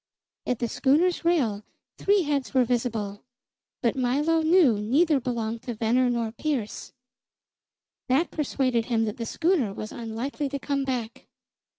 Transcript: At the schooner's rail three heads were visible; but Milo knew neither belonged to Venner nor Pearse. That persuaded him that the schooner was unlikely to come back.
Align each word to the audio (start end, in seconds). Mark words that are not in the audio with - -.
At 0.47 0.57
the 0.57 0.67
schooner's 0.67 1.23
rail 1.23 1.63
three 1.99 2.23
heads 2.23 2.55
were 2.55 2.65
visible; 2.65 3.23
but 3.83 3.95
Milo 3.95 4.41
knew 4.41 4.79
neither 4.79 5.19
belonged 5.19 5.61
to 5.61 5.75
Venner 5.75 6.09
nor 6.09 6.31
Pearse. 6.31 6.91
That 8.07 8.31
persuaded 8.31 8.85
him 8.85 9.05
that 9.05 9.17
the 9.17 9.27
schooner 9.27 9.71
was 9.75 9.91
unlikely 9.91 10.49
to 10.49 10.57
come 10.57 10.85
back. 10.85 11.27